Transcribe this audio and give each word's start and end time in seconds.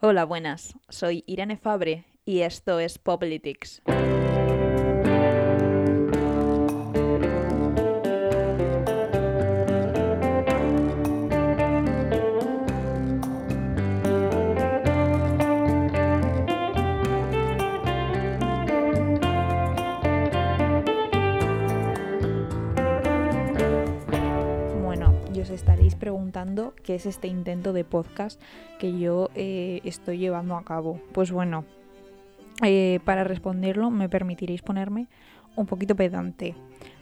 Hola, 0.00 0.24
buenas. 0.24 0.76
Soy 0.88 1.24
Irene 1.26 1.56
Fabre 1.56 2.04
y 2.24 2.42
esto 2.42 2.78
es 2.78 2.98
Politics. 2.98 3.82
Estaréis 25.58 25.96
preguntando 25.96 26.72
qué 26.84 26.94
es 26.94 27.04
este 27.04 27.26
intento 27.26 27.72
de 27.72 27.82
podcast 27.82 28.40
que 28.78 28.96
yo 28.96 29.28
eh, 29.34 29.80
estoy 29.82 30.18
llevando 30.18 30.54
a 30.54 30.64
cabo. 30.64 31.00
Pues 31.12 31.32
bueno, 31.32 31.64
eh, 32.62 33.00
para 33.04 33.24
responderlo 33.24 33.90
me 33.90 34.08
permitiréis 34.08 34.62
ponerme 34.62 35.08
un 35.56 35.66
poquito 35.66 35.96
pedante. 35.96 36.54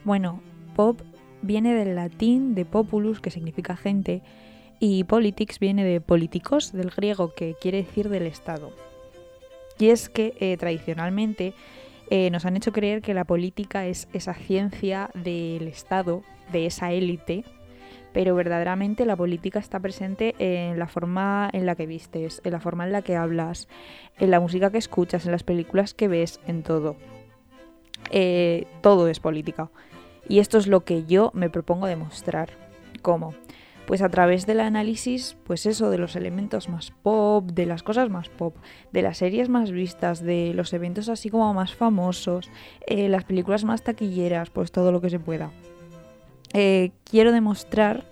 Bueno, 0.03 0.41
pop 0.75 0.99
viene 1.43 1.75
del 1.75 1.93
latín 1.93 2.55
de 2.55 2.65
populus, 2.65 3.19
que 3.19 3.29
significa 3.29 3.77
gente, 3.77 4.23
y 4.79 5.03
politics 5.03 5.59
viene 5.59 5.83
de 5.83 6.01
políticos, 6.01 6.71
del 6.71 6.89
griego, 6.89 7.35
que 7.35 7.55
quiere 7.61 7.83
decir 7.83 8.09
del 8.09 8.25
Estado. 8.25 8.71
Y 9.77 9.89
es 9.89 10.09
que 10.09 10.33
eh, 10.39 10.57
tradicionalmente 10.57 11.53
nos 12.31 12.45
han 12.45 12.55
hecho 12.55 12.71
creer 12.71 13.01
que 13.01 13.13
la 13.13 13.25
política 13.25 13.85
es 13.85 14.07
esa 14.13 14.33
ciencia 14.33 15.09
del 15.13 15.67
Estado, 15.67 16.23
de 16.53 16.65
esa 16.65 16.93
élite, 16.93 17.43
pero 18.17 18.33
verdaderamente 18.33 19.05
la 19.05 19.15
política 19.15 19.59
está 19.59 19.79
presente 19.79 20.33
en 20.39 20.79
la 20.79 20.87
forma 20.87 21.51
en 21.53 21.67
la 21.67 21.75
que 21.75 21.85
vistes, 21.85 22.41
en 22.43 22.51
la 22.51 22.59
forma 22.59 22.83
en 22.83 22.91
la 22.91 23.03
que 23.03 23.15
hablas, 23.15 23.67
en 24.17 24.31
la 24.31 24.39
música 24.39 24.71
que 24.71 24.79
escuchas, 24.79 25.27
en 25.27 25.33
las 25.33 25.43
películas 25.43 25.93
que 25.93 26.07
ves, 26.07 26.39
en 26.47 26.63
todo. 26.63 26.95
Eh, 28.09 28.65
todo 28.81 29.07
es 29.07 29.19
política. 29.19 29.69
Y 30.27 30.39
esto 30.39 30.57
es 30.57 30.65
lo 30.65 30.83
que 30.83 31.05
yo 31.05 31.29
me 31.35 31.51
propongo 31.51 31.85
demostrar. 31.85 32.49
¿Cómo? 33.03 33.35
Pues 33.85 34.01
a 34.01 34.09
través 34.09 34.47
del 34.47 34.61
análisis, 34.61 35.37
pues 35.43 35.67
eso, 35.67 35.91
de 35.91 35.99
los 35.99 36.15
elementos 36.15 36.69
más 36.69 36.89
pop, 37.03 37.51
de 37.51 37.67
las 37.67 37.83
cosas 37.83 38.09
más 38.09 38.29
pop, 38.29 38.55
de 38.91 39.03
las 39.03 39.19
series 39.19 39.47
más 39.47 39.69
vistas, 39.69 40.23
de 40.23 40.53
los 40.55 40.73
eventos 40.73 41.07
así 41.07 41.29
como 41.29 41.53
más 41.53 41.75
famosos, 41.75 42.49
eh, 42.87 43.09
las 43.09 43.25
películas 43.25 43.63
más 43.63 43.83
taquilleras, 43.83 44.49
pues 44.49 44.71
todo 44.71 44.91
lo 44.91 45.01
que 45.01 45.11
se 45.11 45.19
pueda. 45.19 45.51
Eh, 46.53 46.91
quiero 47.03 47.31
demostrar 47.31 48.05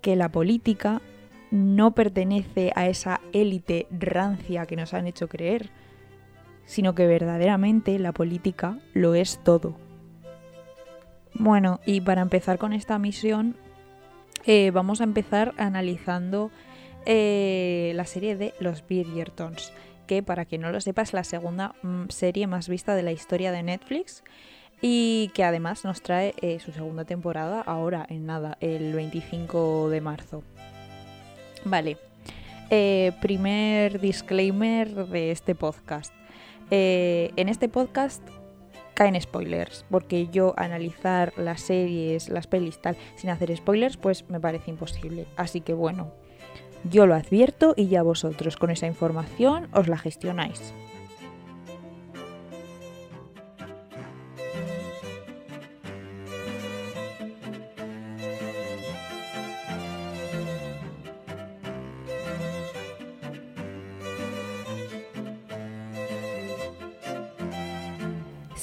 que 0.00 0.16
la 0.16 0.30
política 0.30 1.02
no 1.50 1.92
pertenece 1.92 2.72
a 2.74 2.86
esa 2.86 3.20
élite 3.32 3.86
rancia 3.90 4.66
que 4.66 4.76
nos 4.76 4.94
han 4.94 5.06
hecho 5.06 5.28
creer, 5.28 5.70
sino 6.64 6.94
que 6.94 7.06
verdaderamente 7.06 7.98
la 7.98 8.12
política 8.12 8.78
lo 8.92 9.14
es 9.14 9.40
todo. 9.42 9.76
Bueno, 11.34 11.80
y 11.86 12.00
para 12.00 12.22
empezar 12.22 12.58
con 12.58 12.72
esta 12.72 12.98
misión, 12.98 13.56
eh, 14.46 14.70
vamos 14.70 15.00
a 15.00 15.04
empezar 15.04 15.52
analizando 15.58 16.50
eh, 17.04 17.92
la 17.94 18.04
serie 18.04 18.36
de 18.36 18.54
Los 18.58 18.86
Bridgertons, 18.86 19.72
que 20.06 20.22
para 20.22 20.44
quien 20.44 20.62
no 20.62 20.70
lo 20.70 20.80
sepa 20.80 21.02
es 21.02 21.12
la 21.12 21.24
segunda 21.24 21.74
mm, 21.82 22.08
serie 22.08 22.46
más 22.46 22.68
vista 22.68 22.94
de 22.94 23.02
la 23.02 23.12
historia 23.12 23.52
de 23.52 23.62
Netflix 23.62 24.22
y 24.80 25.30
que 25.34 25.44
además 25.44 25.84
nos 25.84 26.02
trae 26.02 26.34
eh, 26.40 26.58
su 26.60 26.72
segunda 26.72 27.04
temporada 27.04 27.60
ahora 27.60 28.06
en 28.08 28.26
nada, 28.26 28.58
el 28.60 28.92
25 28.92 29.90
de 29.90 30.00
marzo. 30.00 30.42
Vale, 31.64 31.98
eh, 32.70 33.12
primer 33.20 34.00
disclaimer 34.00 35.06
de 35.06 35.30
este 35.30 35.54
podcast. 35.54 36.12
Eh, 36.70 37.32
en 37.36 37.48
este 37.48 37.68
podcast 37.68 38.22
caen 38.94 39.20
spoilers, 39.20 39.84
porque 39.90 40.28
yo 40.28 40.54
analizar 40.56 41.32
las 41.36 41.60
series, 41.60 42.28
las 42.28 42.46
pelis 42.46 42.80
tal, 42.80 42.96
sin 43.14 43.30
hacer 43.30 43.54
spoilers, 43.56 43.96
pues 43.96 44.28
me 44.28 44.40
parece 44.40 44.70
imposible. 44.70 45.26
Así 45.36 45.60
que 45.60 45.74
bueno, 45.74 46.12
yo 46.90 47.06
lo 47.06 47.14
advierto 47.14 47.74
y 47.76 47.88
ya 47.88 48.02
vosotros 48.02 48.56
con 48.56 48.70
esa 48.70 48.86
información 48.86 49.68
os 49.72 49.86
la 49.86 49.98
gestionáis. 49.98 50.72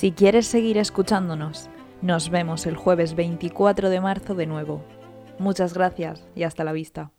Si 0.04 0.12
quieres 0.12 0.48
seguir 0.48 0.78
escuchándonos, 0.78 1.70
nos 2.02 2.30
vemos 2.30 2.66
el 2.66 2.76
jueves 2.76 3.16
24 3.16 3.90
de 3.90 4.02
marzo 4.02 4.36
de 4.36 4.46
nuevo. 4.46 4.84
Muchas 5.40 5.74
gracias 5.74 6.28
y 6.36 6.44
hasta 6.44 6.66
la 6.66 6.74
vista. 6.74 7.14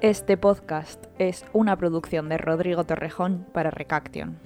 Este 0.00 0.36
podcast 0.36 1.06
es 1.18 1.44
una 1.52 1.76
producción 1.76 2.28
de 2.28 2.38
Rodrigo 2.38 2.84
Torrejón 2.84 3.44
para 3.52 3.72
Recaction. 3.72 4.45